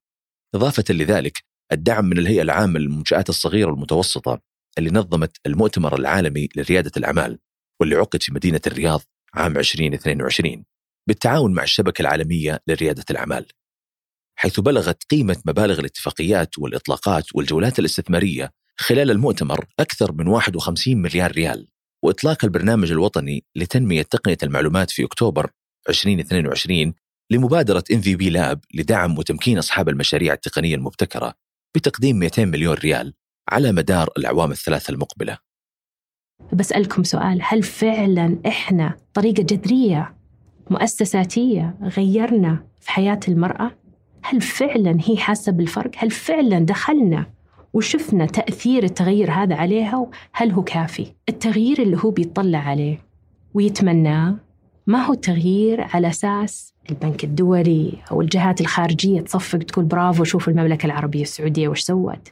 إضافة 0.55 0.83
لذلك 0.89 1.43
الدعم 1.71 2.05
من 2.05 2.17
الهيئة 2.17 2.41
العامة 2.41 2.79
للمنشآت 2.79 3.29
الصغيرة 3.29 3.69
والمتوسطة 3.71 4.41
اللي 4.77 4.89
نظمت 4.89 5.37
المؤتمر 5.45 5.99
العالمي 5.99 6.49
لريادة 6.55 6.91
الأعمال 6.97 7.39
واللي 7.79 7.95
عقد 7.95 8.23
في 8.23 8.33
مدينة 8.33 8.61
الرياض 8.67 9.01
عام 9.33 9.57
2022 9.57 10.65
بالتعاون 11.07 11.53
مع 11.53 11.63
الشبكة 11.63 12.01
العالمية 12.01 12.61
لريادة 12.67 13.03
الأعمال. 13.11 13.47
حيث 14.35 14.59
بلغت 14.59 15.03
قيمة 15.11 15.37
مبالغ 15.45 15.79
الاتفاقيات 15.79 16.57
والإطلاقات 16.57 17.35
والجولات 17.35 17.79
الاستثمارية 17.79 18.51
خلال 18.77 19.11
المؤتمر 19.11 19.65
أكثر 19.79 20.11
من 20.11 20.27
51 20.27 20.97
مليار 20.97 21.31
ريال 21.31 21.67
وإطلاق 22.03 22.45
البرنامج 22.45 22.91
الوطني 22.91 23.45
لتنمية 23.55 24.01
تقنية 24.01 24.37
المعلومات 24.43 24.91
في 24.91 25.03
أكتوبر 25.03 25.51
2022 25.89 26.93
لمبادرة 27.31 27.83
MVP 27.93 28.23
لاب 28.23 28.59
لدعم 28.73 29.17
وتمكين 29.17 29.57
أصحاب 29.57 29.89
المشاريع 29.89 30.33
التقنية 30.33 30.75
المبتكرة. 30.75 31.44
بتقديم 31.75 32.19
200 32.19 32.45
مليون 32.45 32.73
ريال 32.73 33.13
على 33.49 33.71
مدار 33.71 34.09
الأعوام 34.17 34.51
الثلاثة 34.51 34.91
المقبلة 34.91 35.37
بسألكم 36.53 37.03
سؤال 37.03 37.39
هل 37.43 37.63
فعلا 37.63 38.39
إحنا 38.47 38.97
طريقة 39.13 39.43
جذرية 39.43 40.15
مؤسساتية 40.69 41.77
غيرنا 41.81 42.63
في 42.81 42.91
حياة 42.91 43.19
المرأة؟ 43.27 43.71
هل 44.23 44.41
فعلا 44.41 44.97
هي 45.05 45.17
حاسة 45.17 45.51
بالفرق؟ 45.51 45.91
هل 45.97 46.11
فعلا 46.11 46.59
دخلنا 46.59 47.25
وشفنا 47.73 48.25
تأثير 48.25 48.83
التغير 48.83 49.31
هذا 49.31 49.55
عليها 49.55 50.09
هل 50.33 50.51
هو 50.51 50.63
كافي؟ 50.63 51.13
التغيير 51.29 51.81
اللي 51.81 51.97
هو 51.97 52.11
بيطلع 52.11 52.59
عليه 52.59 52.99
ويتمناه 53.53 54.37
ما 54.87 55.05
هو 55.05 55.13
تغيير 55.13 55.81
على 55.81 56.07
أساس 56.09 56.74
البنك 56.89 57.23
الدولي 57.23 57.93
أو 58.11 58.21
الجهات 58.21 58.61
الخارجية 58.61 59.21
تصفق 59.21 59.59
تقول 59.59 59.85
برافو 59.85 60.23
شوف 60.23 60.49
المملكة 60.49 60.85
العربية 60.85 61.21
السعودية 61.21 61.67
وش 61.67 61.81
سوت. 61.81 62.31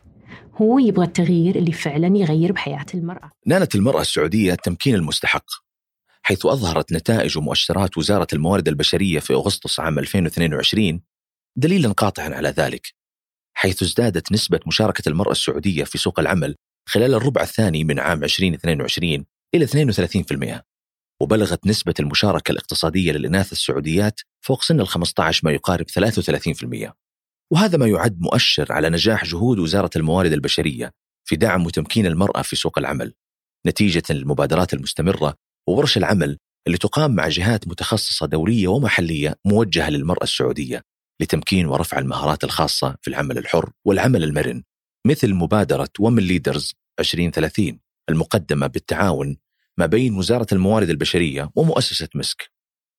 هو 0.62 0.80
يبغى 0.80 1.06
التغيير 1.06 1.56
اللي 1.56 1.72
فعلا 1.72 2.18
يغير 2.18 2.52
بحياة 2.52 2.86
المرأة. 2.94 3.30
نالت 3.46 3.76
المرأة 3.76 4.02
السعودية 4.02 4.54
التمكين 4.54 4.96
المستحق 4.96 5.46
حيث 6.24 6.46
أظهرت 6.46 6.94
نتائج 6.94 7.38
ومؤشرات 7.38 7.98
وزارة 7.98 8.28
الموارد 8.34 8.68
البشرية 8.68 9.20
في 9.20 9.34
أغسطس 9.34 9.80
عام 9.80 10.00
2022 10.00 11.02
دليلا 11.56 11.92
قاطعا 11.92 12.30
على 12.30 12.50
ذلك 12.50 12.94
حيث 13.54 13.84
ازدادت 13.84 14.32
نسبة 14.32 14.60
مشاركة 14.68 15.10
المرأة 15.10 15.32
السعودية 15.32 15.84
في 15.84 15.98
سوق 15.98 16.20
العمل 16.20 16.56
خلال 16.90 17.14
الربع 17.14 17.42
الثاني 17.42 17.84
من 17.84 18.00
عام 18.00 18.24
2022 18.24 19.26
إلى 19.56 19.68
32% 19.68 20.73
وبلغت 21.24 21.68
نسبة 21.68 21.94
المشاركة 22.00 22.52
الاقتصادية 22.52 23.12
للإناث 23.12 23.52
السعوديات 23.52 24.20
فوق 24.46 24.62
سن 24.62 24.80
ال 24.80 24.88
15 24.88 25.42
ما 25.44 25.52
يقارب 25.52 25.86
33% 25.90 26.92
وهذا 27.52 27.78
ما 27.78 27.88
يعد 27.88 28.22
مؤشر 28.22 28.74
على 28.74 28.90
نجاح 28.90 29.26
جهود 29.26 29.60
وزارة 29.60 29.90
الموارد 29.96 30.34
البشرية 30.34 30.92
في 31.28 31.36
دعم 31.36 31.66
وتمكين 31.66 32.06
المرأة 32.06 32.42
في 32.42 32.56
سوق 32.56 32.78
العمل 32.78 33.14
نتيجة 33.68 34.04
للمبادرات 34.10 34.74
المستمرة 34.74 35.36
وورش 35.70 35.98
العمل 35.98 36.38
اللي 36.68 36.78
تقام 36.78 37.16
مع 37.16 37.28
جهات 37.28 37.68
متخصصة 37.68 38.26
دولية 38.26 38.68
ومحلية 38.68 39.36
موجهة 39.46 39.90
للمرأة 39.90 40.24
السعودية 40.24 40.82
لتمكين 41.22 41.66
ورفع 41.66 42.00
المهارات 42.00 42.44
الخاصة 42.44 42.96
في 43.02 43.08
العمل 43.08 43.38
الحر 43.38 43.72
والعمل 43.86 44.24
المرن 44.24 44.64
مثل 45.08 45.34
مبادرة 45.34 45.90
ومن 46.00 46.24
ليدرز 46.24 46.74
2030 47.00 47.80
المقدمة 48.10 48.68
بالتعاون 48.68 49.38
ما 49.80 49.86
بين 49.86 50.16
وزارة 50.16 50.48
الموارد 50.52 50.90
البشرية 50.90 51.50
ومؤسسة 51.56 52.10
مسك 52.16 52.52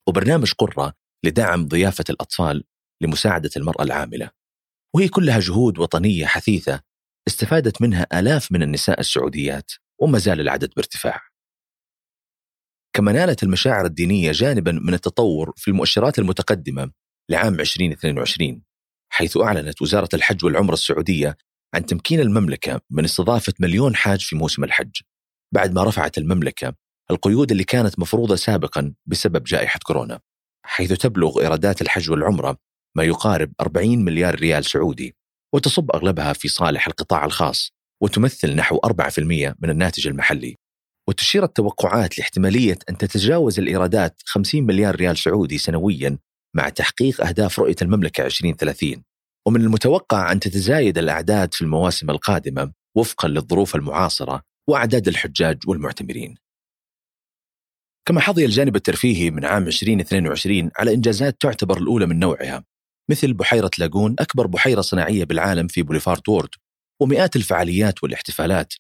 وبرنامج 0.09 0.53
قرة 0.53 0.95
لدعم 1.25 1.69
ضيافة 1.69 2.05
الأطفال 2.11 2.65
لمساعدة 3.03 3.51
المرأة 3.57 3.83
العاملة. 3.83 4.31
وهي 4.95 5.09
كلها 5.09 5.41
جهود 5.41 5.79
وطنية 5.79 6.27
حثيثة 6.27 6.81
استفادت 7.29 7.83
منها 7.83 8.07
آلاف 8.15 8.53
من 8.53 8.63
النساء 8.63 9.01
السعوديات 9.01 9.71
وما 10.01 10.19
زال 10.19 10.41
العدد 10.41 10.73
بارتفاع. 10.77 11.21
كما 12.97 13.13
نالت 13.13 13.43
المشاعر 13.43 13.87
الدينية 13.87 14.33
جانبا 14.33 14.73
من 14.73 14.95
التطور 14.95 15.53
في 15.57 15.69
المؤشرات 15.69 16.19
المتقدمة 16.19 16.91
لعام 17.31 17.61
2022 17.61 18.63
حيث 19.13 19.37
أعلنت 19.37 19.83
وزارة 19.83 20.09
الحج 20.15 20.45
والعمرة 20.45 20.75
السعودية 20.75 21.37
عن 21.75 21.87
تمكين 21.87 22.21
المملكة 22.21 22.81
من 22.91 23.05
استضافة 23.05 23.53
مليون 23.61 23.97
حاج 23.97 24.21
في 24.21 24.37
موسم 24.37 24.65
الحج. 24.65 25.01
بعد 25.53 25.75
ما 25.75 25.85
رفعت 25.85 26.19
المملكة 26.19 26.75
القيود 27.11 27.51
اللي 27.51 27.65
كانت 27.65 27.99
مفروضة 27.99 28.37
سابقا 28.37 28.95
بسبب 29.07 29.45
جائحة 29.45 29.81
كورونا 29.87 30.21
حيث 30.67 30.93
تبلغ 30.93 31.41
إيرادات 31.41 31.83
الحج 31.83 32.11
والعمرة 32.11 32.57
ما 32.97 33.05
يقارب 33.05 33.53
40 33.61 34.05
مليار 34.05 34.35
ريال 34.35 34.65
سعودي 34.65 35.17
وتصب 35.55 35.91
أغلبها 35.91 36.33
في 36.33 36.49
صالح 36.49 36.87
القطاع 36.87 37.25
الخاص 37.25 37.71
وتمثل 38.03 38.57
نحو 38.57 38.79
4% 38.79 39.19
من 39.61 39.71
الناتج 39.71 40.07
المحلي. 40.07 40.57
وتشير 41.09 41.45
التوقعات 41.45 42.19
لاحتمالية 42.19 42.79
أن 42.91 42.99
تتجاوز 42.99 43.59
الإيرادات 43.59 44.23
50 44.25 44.63
مليار 44.63 44.97
ريال 44.97 45.19
سعودي 45.19 45.59
سنويا 45.59 46.19
مع 46.57 46.69
تحقيق 46.69 47.27
أهداف 47.27 47.59
رؤية 47.59 47.77
المملكة 47.83 48.27
2030 48.27 49.03
ومن 49.47 49.61
المتوقع 49.61 50.33
أن 50.33 50.41
تتزايد 50.41 50.99
الأعداد 50.99 51.55
في 51.55 51.63
المواسم 51.63 52.11
القادمة 52.11 52.73
وفقا 52.97 53.29
للظروف 53.29 53.77
المعاصرة 53.77 54.43
وأعداد 54.69 55.09
الحجاج 55.09 55.59
والمعتمرين. 55.67 56.35
كما 58.09 58.21
حظي 58.21 58.45
الجانب 58.45 58.77
الترفيهي 58.77 59.31
من 59.31 59.45
عام 59.45 59.67
2022 59.67 60.71
على 60.79 60.95
إنجازات 60.95 61.41
تعتبر 61.41 61.79
الأولى 61.79 62.07
من 62.07 62.19
نوعها 62.19 62.65
مثل 63.11 63.33
بحيرة 63.33 63.71
لاجون 63.79 64.17
أكبر 64.19 64.47
بحيرة 64.47 64.81
صناعية 64.81 65.25
بالعالم 65.25 65.67
في 65.67 65.83
بوليفارد 65.83 66.29
وورد 66.29 66.49
ومئات 67.03 67.37
الفعاليات 67.37 68.03
والاحتفالات. 68.03 68.75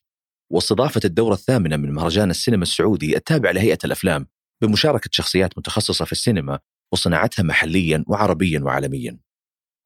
واستضافة 0.52 1.00
الدورة 1.04 1.34
الثامنة 1.34 1.76
من 1.76 1.92
مهرجان 1.92 2.30
السينما 2.30 2.62
السعودي 2.62 3.16
التابع 3.16 3.50
لهيئة 3.50 3.78
الأفلام 3.84 4.26
بمشاركة 4.62 5.10
شخصيات 5.12 5.58
متخصصة 5.58 6.04
في 6.04 6.12
السينما 6.12 6.58
وصناعتها 6.92 7.42
محليا 7.42 8.04
وعربيا 8.06 8.60
وعالميا. 8.60 9.18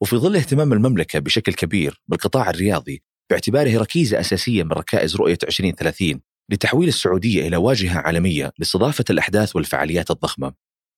وفي 0.02 0.16
ظل 0.16 0.36
اهتمام 0.36 0.72
المملكة 0.72 1.18
بشكل 1.18 1.52
كبير 1.54 2.02
بالقطاع 2.08 2.50
الرياضي 2.50 3.02
باعتباره 3.30 3.78
ركيزة 3.78 4.20
أساسية 4.20 4.62
من 4.62 4.72
ركائز 4.72 5.16
رؤية 5.16 5.38
2030 5.44 6.20
لتحويل 6.50 6.88
السعودية 6.88 7.48
إلى 7.48 7.56
واجهة 7.56 7.98
عالمية 7.98 8.52
لاستضافة 8.58 9.04
الأحداث 9.10 9.56
والفعاليات 9.56 10.10
الضخمة. 10.10 10.52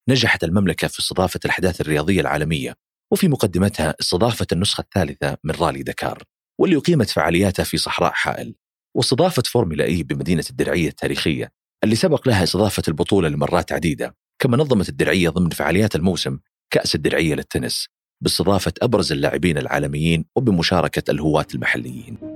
نجحت 0.08 0.44
المملكة 0.44 0.88
في 0.88 0.98
استضافة 0.98 1.40
الأحداث 1.44 1.80
الرياضية 1.80 2.20
العالمية 2.20 2.74
وفي 3.12 3.28
مقدمتها 3.28 3.94
استضافة 4.00 4.46
النسخة 4.52 4.80
الثالثة 4.80 5.36
من 5.44 5.54
رالي 5.54 5.82
دكار 5.82 6.22
واللي 6.60 6.76
أقيمت 6.76 7.10
فعالياتها 7.10 7.64
في 7.64 7.76
صحراء 7.76 8.12
حائل 8.12 8.54
واستضافة 8.96 9.42
Formula 9.46 9.84
E 9.84 10.02
بمدينة 10.02 10.44
الدرعية 10.50 10.88
التاريخية 10.88 11.52
اللي 11.84 11.94
سبق 11.94 12.28
لها 12.28 12.42
استضافة 12.42 12.82
البطولة 12.88 13.28
لمرات 13.28 13.72
عديدة 13.72 14.16
كما 14.38 14.56
نظمت 14.56 14.88
الدرعية 14.88 15.28
ضمن 15.28 15.50
فعاليات 15.50 15.96
الموسم 15.96 16.38
كأس 16.70 16.94
الدرعية 16.94 17.34
للتنس 17.34 17.88
باستضافة 18.22 18.72
أبرز 18.82 19.12
اللاعبين 19.12 19.58
العالميين 19.58 20.24
وبمشاركة 20.36 21.10
الهواة 21.10 21.46
المحليين. 21.54 22.29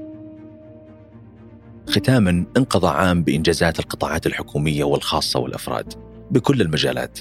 ختاما 1.95 2.47
انقضى 2.57 2.89
عام 2.89 3.23
بإنجازات 3.23 3.79
القطاعات 3.79 4.27
الحكومية 4.27 4.85
والخاصة 4.85 5.41
والأفراد 5.41 5.95
بكل 6.31 6.61
المجالات 6.61 7.19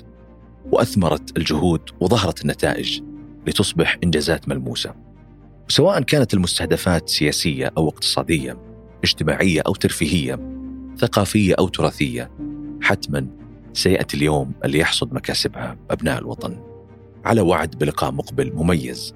وأثمرت 0.72 1.38
الجهود 1.38 1.82
وظهرت 2.00 2.42
النتائج 2.42 3.02
لتصبح 3.48 3.98
إنجازات 4.04 4.50
ملموسة. 4.50 4.94
سواء 5.68 6.02
كانت 6.02 6.34
المستهدفات 6.34 7.10
سياسية 7.10 7.72
أو 7.78 7.90
اقتصادية 7.90 8.58
اجتماعية 9.04 9.62
أو 9.68 9.76
ترفيهية 9.76 10.40
ثقافية 10.98 11.56
أو 11.60 11.68
تراثية 11.68 12.32
حتما 12.82 13.28
سيأتي 13.74 14.18
اليوم 14.18 14.52
اللي 14.66 14.80
يحصد 14.80 15.14
مكاسبها 15.14 15.78
أبناء 15.92 16.20
الوطن. 16.20 16.58
على 17.26 17.42
وعد 17.42 17.76
بلقاء 17.78 18.12
مقبل 18.12 18.54
مميز 18.56 19.16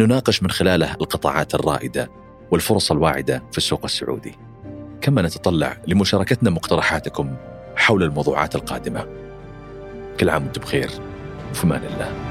نناقش 0.00 0.42
من 0.42 0.50
خلاله 0.50 0.92
القطاعات 0.94 1.54
الرائدة 1.54 2.10
والفرص 2.50 2.92
الواعدة 2.92 3.42
في 3.52 3.58
السوق 3.58 3.84
السعودي. 3.84 4.47
كما 5.00 5.22
نتطلع 5.22 5.76
لمشاركتنا 5.86 6.50
مقترحاتكم 6.50 7.36
حول 7.76 8.02
الموضوعات 8.02 8.54
القادمة. 8.54 9.06
كل 10.20 10.30
عام 10.30 10.42
وأنتم 10.42 10.60
بخير. 10.60 10.90
وفي 11.50 11.64
أمان 11.64 11.82
الله. 11.84 12.27